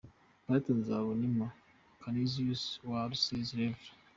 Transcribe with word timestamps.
Pastor 0.45 0.75
Nzabonimpa 0.79 1.47
Canisius 2.01 2.63
w 2.87 2.91
‘i 3.01 3.03
Rusizi, 3.09 3.53
Rev. 3.59 3.79